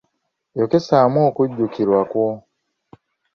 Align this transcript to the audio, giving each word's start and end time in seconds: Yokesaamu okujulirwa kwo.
Yokesaamu 0.59 1.19
okujulirwa 1.29 2.01
kwo. 2.11 2.27